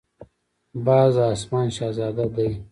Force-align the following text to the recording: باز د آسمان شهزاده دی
باز 0.85 1.13
د 1.17 1.19
آسمان 1.33 1.67
شهزاده 1.77 2.25
دی 2.35 2.49